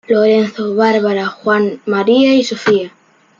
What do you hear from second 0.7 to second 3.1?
Bárbara, Juan, María y Sofía.